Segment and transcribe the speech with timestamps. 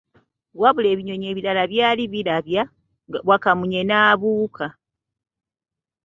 [0.61, 2.63] Wabula ebinyonyi ebirala byali birabya,
[3.27, 4.65] Wakamunye n'abuuka.